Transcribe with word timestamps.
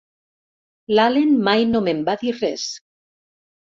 L'Allen 0.95 1.37
mai 1.51 1.69
no 1.77 1.85
me'n 1.87 2.05
va 2.11 2.19
dir 2.27 2.37
res! 2.43 2.69